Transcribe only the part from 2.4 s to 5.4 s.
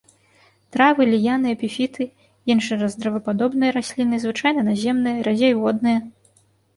іншы раз дрэвападобныя расліны, звычайна наземныя,